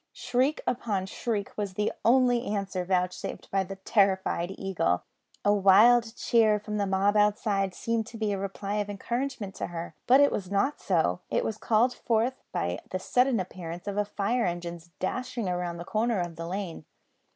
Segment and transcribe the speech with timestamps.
[0.13, 5.03] Shriek upon shriek was the only answer vouchsafed by the terrified Eagle.
[5.45, 9.67] A wild cheer from the mob outside seemed to be a reply of encouragement to
[9.67, 13.95] her; but it was not so; it was called forth by the sudden appearance of
[13.97, 16.85] a fire engine dashing round the corner of the lane.